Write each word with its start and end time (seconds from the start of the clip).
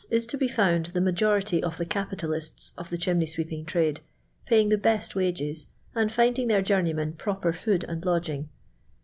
is 0.09 0.25
to 0.25 0.35
be 0.35 0.47
fiiund 0.49 0.93
the 0.93 0.99
majority 0.99 1.61
of 1.61 1.77
the 1.77 1.85
capitalists 1.85 2.71
of 2.75 2.89
the 2.89 2.97
chinmey 2.97 3.27
sweeping 3.29 3.63
trade, 3.63 3.99
paying 4.47 4.69
the 4.69 4.77
best 4.79 5.13
wages, 5.15 5.67
and 5.93 6.11
finding 6.11 6.47
their 6.47 6.63
journeymen 6.63 7.13
proper 7.13 7.53
food 7.53 7.83
and 7.87 8.01
lodL'ing. 8.01 8.47